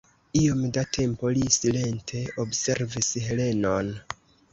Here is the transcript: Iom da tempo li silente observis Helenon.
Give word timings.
Iom 0.37 0.61
da 0.77 0.83
tempo 0.97 1.29
li 1.35 1.43
silente 1.55 2.21
observis 2.45 3.11
Helenon. 3.27 3.93